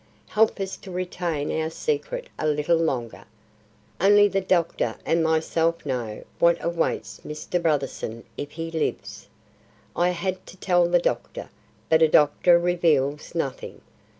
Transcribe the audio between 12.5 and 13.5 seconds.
reveals